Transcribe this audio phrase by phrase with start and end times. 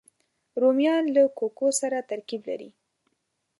[0.61, 2.69] رومیان له کوکو سره ترکیب لري